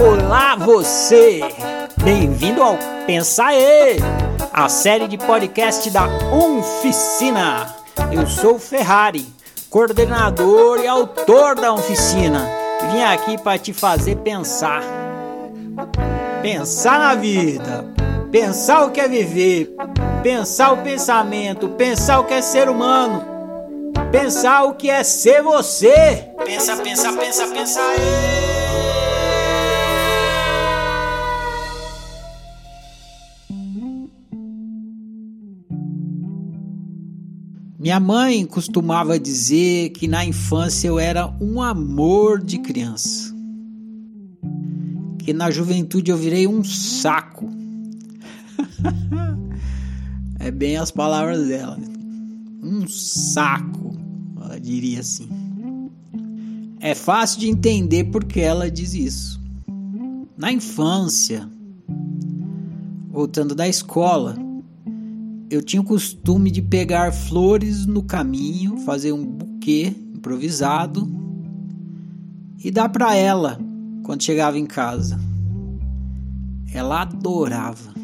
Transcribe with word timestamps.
Olá 0.00 0.54
você! 0.54 1.40
Bem-vindo 2.04 2.62
ao 2.62 2.78
Pensa 3.04 3.46
aí, 3.46 3.96
a 4.52 4.68
série 4.68 5.08
de 5.08 5.18
podcast 5.18 5.90
da 5.90 6.06
Oficina. 6.32 7.74
Eu 8.12 8.24
sou 8.28 8.60
Ferrari, 8.60 9.26
coordenador 9.68 10.78
e 10.78 10.86
autor 10.86 11.56
da 11.56 11.72
Oficina. 11.72 12.48
Vim 12.92 13.02
aqui 13.02 13.36
para 13.42 13.58
te 13.58 13.72
fazer 13.72 14.16
pensar. 14.18 14.82
Pensar 16.42 16.98
na 17.00 17.14
vida, 17.16 17.84
pensar 18.30 18.84
o 18.84 18.90
que 18.92 19.00
é 19.00 19.08
viver, 19.08 19.74
pensar 20.22 20.72
o 20.72 20.78
pensamento, 20.78 21.70
pensar 21.70 22.20
o 22.20 22.24
que 22.24 22.34
é 22.34 22.40
ser 22.40 22.68
humano, 22.68 23.24
pensar 24.12 24.62
o 24.62 24.74
que 24.74 24.88
é 24.88 25.02
ser 25.02 25.42
você. 25.42 26.28
Pensa, 26.44 26.76
pensa, 26.76 27.12
pensa, 27.12 27.46
pensa 27.48 27.80
aí. 27.80 28.37
Minha 37.78 38.00
mãe 38.00 38.44
costumava 38.44 39.20
dizer 39.20 39.90
que 39.90 40.08
na 40.08 40.24
infância 40.24 40.88
eu 40.88 40.98
era 40.98 41.32
um 41.40 41.62
amor 41.62 42.42
de 42.42 42.58
criança. 42.58 43.32
Que 45.18 45.32
na 45.32 45.48
juventude 45.48 46.10
eu 46.10 46.16
virei 46.16 46.48
um 46.48 46.64
saco. 46.64 47.48
é 50.40 50.50
bem 50.50 50.76
as 50.76 50.90
palavras 50.90 51.46
dela. 51.46 51.78
Um 52.60 52.88
saco, 52.88 53.96
ela 54.42 54.58
diria 54.58 54.98
assim. 54.98 55.28
É 56.80 56.96
fácil 56.96 57.38
de 57.38 57.48
entender 57.48 58.06
porque 58.06 58.40
ela 58.40 58.68
diz 58.68 58.92
isso. 58.92 59.40
Na 60.36 60.50
infância, 60.50 61.48
voltando 63.08 63.54
da 63.54 63.68
escola, 63.68 64.47
eu 65.50 65.62
tinha 65.62 65.80
o 65.80 65.84
costume 65.84 66.50
de 66.50 66.60
pegar 66.60 67.12
flores 67.12 67.86
no 67.86 68.02
caminho, 68.02 68.78
fazer 68.78 69.12
um 69.12 69.24
buquê 69.24 69.94
improvisado 70.14 71.08
e 72.62 72.70
dar 72.70 72.88
para 72.88 73.14
ela 73.14 73.58
quando 74.02 74.22
chegava 74.22 74.58
em 74.58 74.66
casa. 74.66 75.18
Ela 76.72 77.02
adorava. 77.02 77.94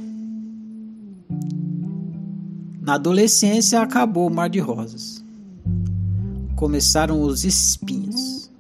Na 2.81 2.95
adolescência 2.95 3.81
acabou 3.81 4.29
o 4.29 4.35
mar 4.35 4.49
de 4.49 4.59
rosas. 4.59 5.23
Começaram 6.57 7.21
os 7.21 7.45
espinhos. 7.45 8.51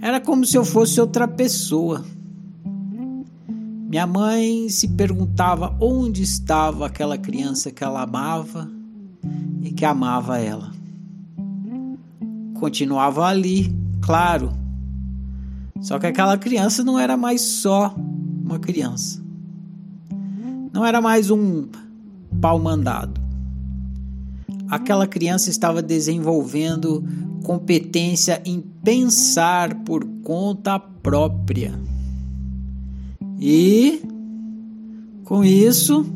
Era 0.00 0.20
como 0.20 0.46
se 0.46 0.56
eu 0.56 0.64
fosse 0.64 1.00
outra 1.00 1.28
pessoa. 1.28 2.04
Minha 3.92 4.06
mãe 4.06 4.70
se 4.70 4.88
perguntava 4.88 5.76
onde 5.78 6.22
estava 6.22 6.86
aquela 6.86 7.18
criança 7.18 7.70
que 7.70 7.84
ela 7.84 8.04
amava 8.04 8.66
e 9.60 9.70
que 9.70 9.84
amava 9.84 10.38
ela. 10.38 10.72
Continuava 12.54 13.26
ali, 13.26 13.70
claro. 14.00 14.50
Só 15.82 15.98
que 15.98 16.06
aquela 16.06 16.38
criança 16.38 16.82
não 16.82 16.98
era 16.98 17.18
mais 17.18 17.42
só 17.42 17.94
uma 18.42 18.58
criança. 18.58 19.22
Não 20.72 20.86
era 20.86 21.02
mais 21.02 21.30
um 21.30 21.68
pau 22.40 22.58
mandado. 22.58 23.20
Aquela 24.70 25.06
criança 25.06 25.50
estava 25.50 25.82
desenvolvendo 25.82 27.04
competência 27.44 28.40
em 28.46 28.58
pensar 28.58 29.84
por 29.84 30.02
conta 30.22 30.78
própria 30.78 31.78
e, 33.44 34.00
com 35.24 35.42
isso, 35.42 36.06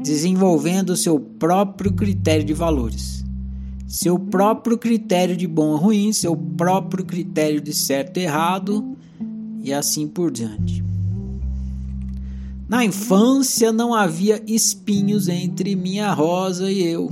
desenvolvendo 0.00 0.96
seu 0.96 1.18
próprio 1.18 1.92
critério 1.92 2.44
de 2.44 2.54
valores, 2.54 3.24
seu 3.84 4.16
próprio 4.16 4.78
critério 4.78 5.36
de 5.36 5.48
bom 5.48 5.76
e 5.76 5.80
ruim, 5.80 6.12
seu 6.12 6.36
próprio 6.36 7.04
critério 7.04 7.60
de 7.60 7.74
certo 7.74 8.18
e 8.18 8.20
errado 8.20 8.96
e 9.60 9.72
assim 9.72 10.06
por 10.06 10.30
diante. 10.30 10.84
Na 12.68 12.84
infância 12.84 13.72
não 13.72 13.92
havia 13.92 14.40
espinhos 14.46 15.26
entre 15.26 15.74
minha 15.74 16.12
rosa 16.12 16.70
e 16.70 16.80
eu, 16.80 17.10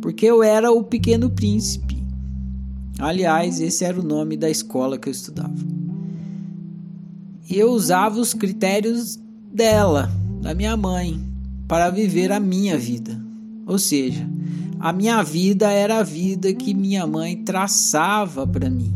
porque 0.00 0.24
eu 0.24 0.40
era 0.40 0.70
o 0.70 0.84
pequeno 0.84 1.28
príncipe. 1.28 2.00
Aliás, 2.96 3.60
esse 3.60 3.84
era 3.84 3.98
o 3.98 4.04
nome 4.04 4.36
da 4.36 4.48
escola 4.48 4.96
que 4.96 5.08
eu 5.08 5.12
estudava. 5.12 5.78
E 7.48 7.58
eu 7.58 7.70
usava 7.70 8.20
os 8.20 8.34
critérios 8.34 9.18
dela, 9.52 10.10
da 10.42 10.54
minha 10.54 10.76
mãe, 10.76 11.18
para 11.66 11.88
viver 11.88 12.30
a 12.30 12.38
minha 12.38 12.76
vida. 12.76 13.18
Ou 13.66 13.78
seja, 13.78 14.28
a 14.78 14.92
minha 14.92 15.22
vida 15.22 15.70
era 15.70 15.98
a 15.98 16.02
vida 16.02 16.52
que 16.52 16.74
minha 16.74 17.06
mãe 17.06 17.36
traçava 17.36 18.46
para 18.46 18.68
mim, 18.68 18.92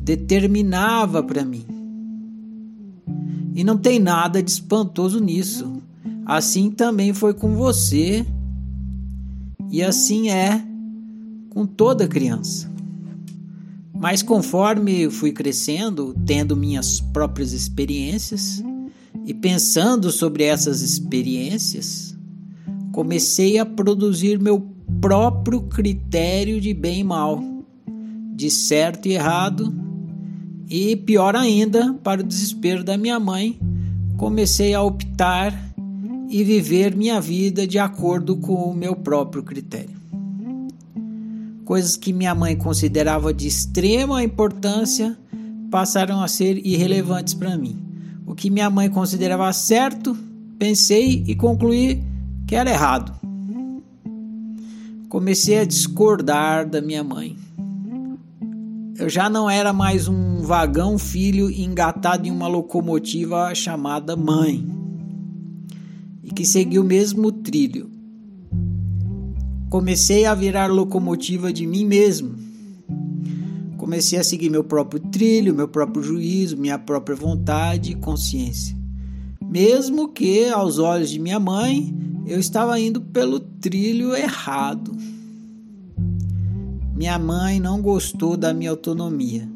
determinava 0.00 1.22
para 1.22 1.44
mim. 1.44 1.64
E 3.54 3.64
não 3.64 3.76
tem 3.76 3.98
nada 3.98 4.42
de 4.42 4.50
espantoso 4.50 5.20
nisso. 5.20 5.82
Assim 6.24 6.70
também 6.70 7.12
foi 7.12 7.34
com 7.34 7.54
você, 7.54 8.24
e 9.70 9.82
assim 9.82 10.30
é 10.30 10.64
com 11.50 11.66
toda 11.66 12.08
criança. 12.08 12.73
Mas 14.04 14.22
conforme 14.22 15.08
fui 15.08 15.32
crescendo, 15.32 16.14
tendo 16.26 16.54
minhas 16.54 17.00
próprias 17.00 17.54
experiências 17.54 18.62
e 19.24 19.32
pensando 19.32 20.10
sobre 20.10 20.44
essas 20.44 20.82
experiências, 20.82 22.14
comecei 22.92 23.58
a 23.58 23.64
produzir 23.64 24.38
meu 24.38 24.60
próprio 25.00 25.62
critério 25.62 26.60
de 26.60 26.74
bem 26.74 27.00
e 27.00 27.04
mal, 27.04 27.42
de 28.36 28.50
certo 28.50 29.08
e 29.08 29.14
errado, 29.14 29.74
e 30.68 30.96
pior 30.96 31.34
ainda, 31.34 31.94
para 31.94 32.20
o 32.20 32.24
desespero 32.24 32.84
da 32.84 32.98
minha 32.98 33.18
mãe, 33.18 33.58
comecei 34.18 34.74
a 34.74 34.82
optar 34.82 35.74
e 36.28 36.44
viver 36.44 36.94
minha 36.94 37.18
vida 37.22 37.66
de 37.66 37.78
acordo 37.78 38.36
com 38.36 38.70
o 38.70 38.74
meu 38.74 38.94
próprio 38.94 39.42
critério 39.42 40.03
coisas 41.64 41.96
que 41.96 42.12
minha 42.12 42.34
mãe 42.34 42.56
considerava 42.56 43.32
de 43.32 43.46
extrema 43.46 44.22
importância 44.22 45.16
passaram 45.70 46.22
a 46.22 46.28
ser 46.28 46.64
irrelevantes 46.64 47.34
para 47.34 47.56
mim. 47.56 47.82
O 48.26 48.34
que 48.34 48.50
minha 48.50 48.70
mãe 48.70 48.88
considerava 48.88 49.52
certo, 49.52 50.16
pensei 50.58 51.24
e 51.26 51.34
concluí 51.34 52.02
que 52.46 52.54
era 52.54 52.70
errado. 52.70 53.12
Comecei 55.08 55.58
a 55.58 55.64
discordar 55.64 56.68
da 56.68 56.80
minha 56.80 57.04
mãe. 57.04 57.36
Eu 58.96 59.08
já 59.08 59.28
não 59.28 59.50
era 59.50 59.72
mais 59.72 60.06
um 60.06 60.42
vagão 60.42 60.98
filho 60.98 61.50
engatado 61.50 62.28
em 62.28 62.30
uma 62.30 62.46
locomotiva 62.46 63.54
chamada 63.54 64.16
mãe 64.16 64.64
e 66.22 66.30
que 66.30 66.44
seguia 66.44 66.80
o 66.80 66.84
mesmo 66.84 67.32
trilho. 67.32 67.93
Comecei 69.74 70.24
a 70.24 70.36
virar 70.36 70.68
locomotiva 70.68 71.52
de 71.52 71.66
mim 71.66 71.84
mesmo. 71.84 72.36
Comecei 73.76 74.16
a 74.16 74.22
seguir 74.22 74.48
meu 74.48 74.62
próprio 74.62 75.00
trilho, 75.00 75.52
meu 75.52 75.66
próprio 75.66 76.00
juízo, 76.00 76.56
minha 76.56 76.78
própria 76.78 77.16
vontade 77.16 77.90
e 77.90 77.96
consciência. 77.96 78.76
Mesmo 79.44 80.06
que, 80.06 80.48
aos 80.48 80.78
olhos 80.78 81.10
de 81.10 81.18
minha 81.18 81.40
mãe, 81.40 81.92
eu 82.24 82.38
estava 82.38 82.78
indo 82.78 83.00
pelo 83.00 83.40
trilho 83.40 84.14
errado. 84.14 84.96
Minha 86.94 87.18
mãe 87.18 87.58
não 87.58 87.82
gostou 87.82 88.36
da 88.36 88.54
minha 88.54 88.70
autonomia, 88.70 89.48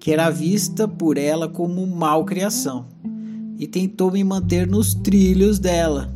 que 0.00 0.10
era 0.10 0.28
vista 0.28 0.88
por 0.88 1.16
ela 1.16 1.48
como 1.48 1.86
malcriação, 1.86 2.88
e 3.60 3.68
tentou 3.68 4.10
me 4.10 4.24
manter 4.24 4.66
nos 4.66 4.92
trilhos 4.92 5.60
dela 5.60 6.15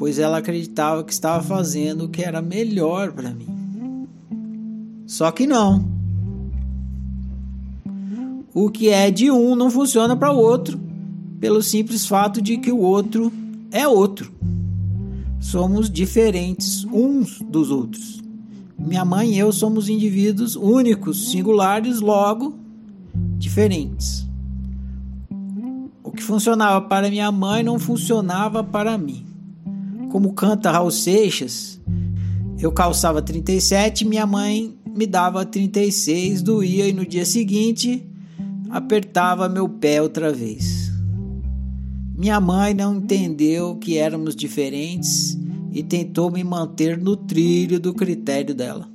pois 0.00 0.18
ela 0.18 0.38
acreditava 0.38 1.04
que 1.04 1.12
estava 1.12 1.42
fazendo 1.42 2.06
o 2.06 2.08
que 2.08 2.22
era 2.22 2.40
melhor 2.40 3.12
para 3.12 3.34
mim. 3.34 4.08
Só 5.06 5.30
que 5.30 5.46
não. 5.46 5.84
O 8.54 8.70
que 8.70 8.88
é 8.88 9.10
de 9.10 9.30
um 9.30 9.54
não 9.54 9.70
funciona 9.70 10.16
para 10.16 10.32
o 10.32 10.38
outro, 10.38 10.80
pelo 11.38 11.60
simples 11.60 12.06
fato 12.06 12.40
de 12.40 12.56
que 12.56 12.72
o 12.72 12.78
outro 12.78 13.30
é 13.70 13.86
outro. 13.86 14.32
Somos 15.38 15.90
diferentes 15.90 16.82
uns 16.86 17.38
dos 17.42 17.70
outros. 17.70 18.22
Minha 18.78 19.04
mãe 19.04 19.34
e 19.34 19.38
eu 19.38 19.52
somos 19.52 19.90
indivíduos 19.90 20.56
únicos, 20.56 21.30
singulares, 21.30 22.00
logo 22.00 22.54
diferentes. 23.36 24.26
O 26.02 26.10
que 26.10 26.22
funcionava 26.22 26.80
para 26.80 27.10
minha 27.10 27.30
mãe 27.30 27.62
não 27.62 27.78
funcionava 27.78 28.64
para 28.64 28.96
mim. 28.96 29.28
Como 30.10 30.32
canta 30.32 30.72
Raul 30.72 30.90
Seixas, 30.90 31.80
eu 32.58 32.72
calçava 32.72 33.22
37, 33.22 34.04
minha 34.04 34.26
mãe 34.26 34.76
me 34.84 35.06
dava 35.06 35.44
36, 35.44 36.42
doía 36.42 36.88
e 36.88 36.92
no 36.92 37.06
dia 37.06 37.24
seguinte 37.24 38.04
apertava 38.68 39.48
meu 39.48 39.68
pé 39.68 40.02
outra 40.02 40.32
vez. 40.32 40.90
Minha 42.16 42.40
mãe 42.40 42.74
não 42.74 42.96
entendeu 42.96 43.76
que 43.76 43.98
éramos 43.98 44.34
diferentes 44.34 45.38
e 45.72 45.80
tentou 45.80 46.28
me 46.28 46.42
manter 46.42 46.98
no 46.98 47.16
trilho 47.16 47.78
do 47.78 47.94
critério 47.94 48.52
dela. 48.52 48.88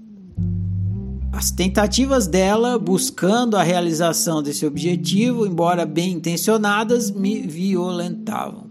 As 1.32 1.50
tentativas 1.50 2.28
dela 2.28 2.78
buscando 2.78 3.56
a 3.56 3.64
realização 3.64 4.44
desse 4.44 4.66
objetivo, 4.66 5.48
embora 5.48 5.86
bem 5.86 6.12
intencionadas, 6.12 7.10
me 7.10 7.42
violentavam, 7.42 8.66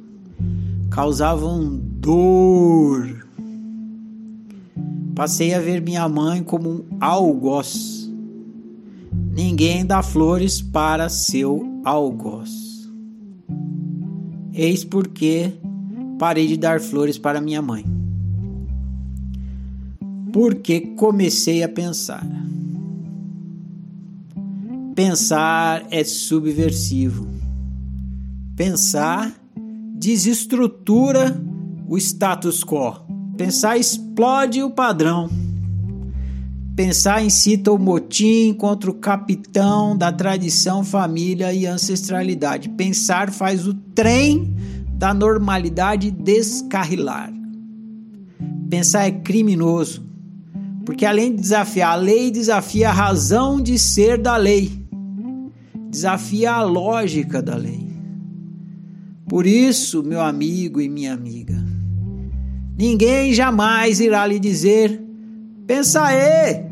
causavam 0.91 1.94
dor. 2.05 3.27
Passei 5.15 5.55
a 5.55 5.61
ver 5.61 5.81
minha 5.81 6.07
mãe 6.07 6.43
como 6.43 6.69
um 6.69 6.85
algoz. 7.01 8.13
Ninguém 9.33 9.87
dá 9.87 10.03
flores 10.03 10.61
para 10.61 11.09
seu 11.09 11.81
algoz. 11.83 12.87
Eis 14.53 14.85
porque 14.85 15.55
parei 16.19 16.47
de 16.47 16.59
dar 16.59 16.79
flores 16.79 17.17
para 17.17 17.41
minha 17.41 17.63
mãe. 17.63 17.85
Porque 20.31 20.81
comecei 20.81 21.63
a 21.63 21.69
pensar. 21.69 22.27
Pensar 24.95 25.87
é 25.91 26.05
subversivo. 26.05 27.27
Pensar 28.55 29.33
desestrutura 29.97 31.54
o 31.95 31.99
status 31.99 32.65
quo. 32.65 32.95
Pensar 33.37 33.79
explode 33.79 34.63
o 34.63 34.71
padrão. 34.71 35.31
Pensar 36.77 37.25
incita 37.25 37.71
o 37.71 37.79
motim 37.79 38.53
contra 38.53 38.91
o 38.91 38.95
capitão 38.95 39.97
da 39.97 40.11
tradição, 40.11 40.85
família 40.85 41.53
e 41.53 41.67
ancestralidade. 41.67 42.69
Pensar 42.71 43.31
faz 43.31 43.67
o 43.67 43.75
trem 43.75 44.55
da 44.95 45.15
normalidade 45.15 46.11
descarrilar. 46.11 47.33
Pensar 48.69 49.07
é 49.07 49.13
criminoso, 49.13 50.05
porque 50.85 51.07
além 51.07 51.35
de 51.35 51.43
desafiar 51.43 51.93
a 51.93 51.97
lei, 51.97 52.31
desafia 52.31 52.89
a 52.89 52.93
razão 52.93 53.61
de 53.61 53.79
ser 53.79 54.19
da 54.19 54.37
lei 54.37 54.85
desafia 55.95 56.51
a 56.51 56.63
lógica 56.63 57.41
da 57.41 57.55
lei. 57.55 57.89
Por 59.29 59.47
isso, 59.47 60.03
meu 60.03 60.21
amigo 60.21 60.81
e 60.81 60.89
minha 60.89 61.15
amiga, 61.15 61.65
ninguém 62.77 63.33
jamais 63.33 64.01
irá 64.01 64.27
lhe 64.27 64.39
dizer: 64.39 65.03
pensa 65.67 66.03
aí. 66.03 66.65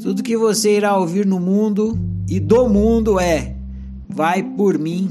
Tudo 0.00 0.22
que 0.22 0.36
você 0.36 0.76
irá 0.76 0.96
ouvir 0.96 1.26
no 1.26 1.40
mundo 1.40 1.98
e 2.28 2.38
do 2.38 2.68
mundo 2.68 3.18
é: 3.18 3.56
vai 4.08 4.42
por 4.42 4.78
mim, 4.78 5.08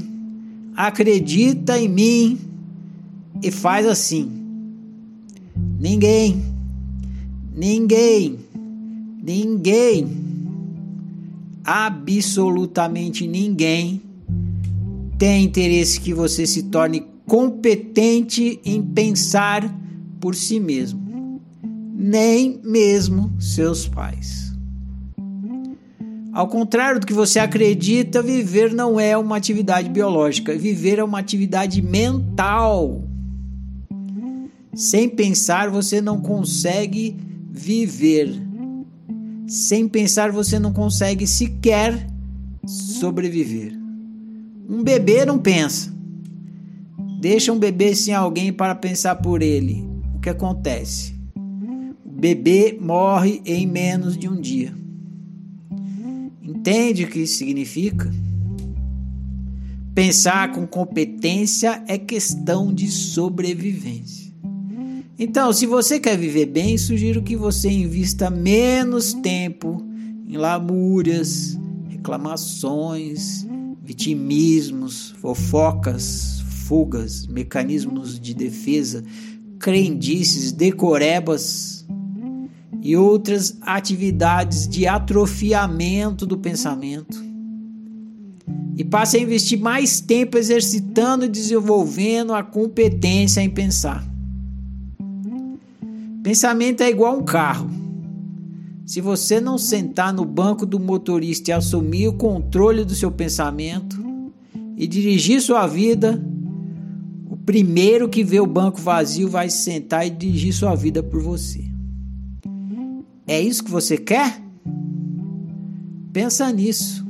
acredita 0.76 1.78
em 1.78 1.88
mim 1.88 2.38
e 3.42 3.50
faz 3.50 3.86
assim. 3.86 4.30
Ninguém, 5.78 6.42
ninguém, 7.54 8.38
ninguém 9.22 10.26
absolutamente 11.66 13.26
ninguém 13.26 14.00
tem 15.18 15.44
interesse 15.44 16.00
que 16.00 16.14
você 16.14 16.46
se 16.46 16.64
torne 16.64 17.04
competente 17.26 18.60
em 18.64 18.80
pensar 18.80 19.68
por 20.20 20.34
si 20.34 20.60
mesmo, 20.60 21.40
nem 21.92 22.60
mesmo 22.62 23.32
seus 23.40 23.86
pais. 23.88 24.46
Ao 26.32 26.46
contrário 26.46 27.00
do 27.00 27.06
que 27.06 27.14
você 27.14 27.38
acredita, 27.38 28.22
viver 28.22 28.72
não 28.72 29.00
é 29.00 29.16
uma 29.16 29.36
atividade 29.36 29.88
biológica, 29.88 30.56
viver 30.56 30.98
é 30.98 31.04
uma 31.04 31.18
atividade 31.18 31.80
mental. 31.80 33.02
Sem 34.74 35.08
pensar, 35.08 35.70
você 35.70 36.00
não 36.02 36.20
consegue 36.20 37.16
viver. 37.50 38.30
Sem 39.46 39.88
pensar, 39.88 40.30
você 40.30 40.58
não 40.58 40.74
consegue 40.74 41.26
sequer 41.26 42.06
sobreviver. 42.66 43.72
Um 44.68 44.82
bebê 44.82 45.24
não 45.24 45.38
pensa. 45.38 45.95
Deixa 47.28 47.52
um 47.52 47.58
bebê 47.58 47.92
sem 47.92 48.14
alguém 48.14 48.52
para 48.52 48.72
pensar 48.72 49.16
por 49.16 49.42
ele. 49.42 49.84
O 50.14 50.20
que 50.20 50.28
acontece? 50.28 51.12
O 52.04 52.08
bebê 52.08 52.78
morre 52.80 53.42
em 53.44 53.66
menos 53.66 54.16
de 54.16 54.28
um 54.28 54.40
dia. 54.40 54.72
Entende 56.40 57.02
o 57.02 57.08
que 57.08 57.18
isso 57.18 57.38
significa? 57.38 58.14
Pensar 59.92 60.52
com 60.52 60.64
competência 60.68 61.82
é 61.88 61.98
questão 61.98 62.72
de 62.72 62.86
sobrevivência. 62.86 64.32
Então, 65.18 65.52
se 65.52 65.66
você 65.66 65.98
quer 65.98 66.16
viver 66.16 66.46
bem, 66.46 66.78
sugiro 66.78 67.24
que 67.24 67.34
você 67.34 67.68
invista 67.68 68.30
menos 68.30 69.12
tempo 69.14 69.84
em 70.28 70.36
lamúrias, 70.36 71.58
reclamações, 71.88 73.44
vitimismos, 73.82 75.10
fofocas, 75.20 76.45
fugas, 76.66 77.26
mecanismos 77.26 78.18
de 78.18 78.34
defesa, 78.34 79.04
crendices, 79.58 80.50
decorebas 80.50 81.86
e 82.82 82.96
outras 82.96 83.56
atividades 83.62 84.68
de 84.68 84.86
atrofiamento 84.86 86.26
do 86.26 86.36
pensamento. 86.36 87.24
E 88.76 88.84
passe 88.84 89.16
a 89.16 89.20
investir 89.20 89.58
mais 89.58 90.00
tempo 90.00 90.36
exercitando 90.36 91.24
e 91.24 91.28
desenvolvendo 91.28 92.34
a 92.34 92.42
competência 92.42 93.40
em 93.40 93.48
pensar. 93.48 94.06
Pensamento 96.22 96.82
é 96.82 96.90
igual 96.90 97.18
um 97.18 97.24
carro. 97.24 97.70
Se 98.84 99.00
você 99.00 99.40
não 99.40 99.56
sentar 99.56 100.12
no 100.12 100.24
banco 100.24 100.66
do 100.66 100.78
motorista 100.78 101.50
e 101.50 101.52
assumir 101.52 102.08
o 102.08 102.12
controle 102.12 102.84
do 102.84 102.94
seu 102.94 103.10
pensamento 103.10 103.96
e 104.76 104.86
dirigir 104.86 105.40
sua 105.40 105.66
vida, 105.66 106.22
primeiro 107.46 108.08
que 108.08 108.24
vê 108.24 108.40
o 108.40 108.46
banco 108.46 108.80
vazio 108.80 109.28
vai 109.30 109.48
sentar 109.48 110.04
e 110.04 110.10
dirigir 110.10 110.52
sua 110.52 110.74
vida 110.74 111.00
por 111.02 111.22
você. 111.22 111.64
É 113.26 113.40
isso 113.40 113.62
que 113.62 113.70
você 113.70 113.96
quer? 113.96 114.42
Pensa 116.12 116.52
nisso. 116.52 117.06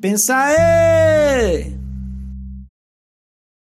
Pensa 0.00 0.36
aí! 0.36 1.81